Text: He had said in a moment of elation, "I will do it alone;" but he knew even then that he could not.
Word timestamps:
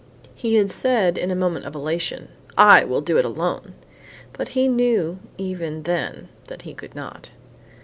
He 0.33 0.55
had 0.55 0.71
said 0.71 1.15
in 1.15 1.29
a 1.29 1.35
moment 1.35 1.65
of 1.67 1.75
elation, 1.75 2.29
"I 2.57 2.83
will 2.85 3.01
do 3.01 3.19
it 3.19 3.23
alone;" 3.23 3.75
but 4.33 4.47
he 4.57 4.67
knew 4.67 5.19
even 5.37 5.83
then 5.83 6.29
that 6.47 6.63
he 6.63 6.73
could 6.73 6.95
not. 6.95 7.29